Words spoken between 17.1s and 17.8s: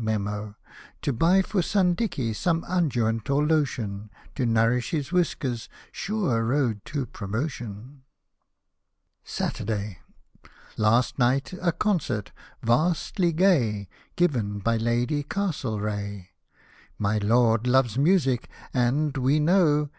Lord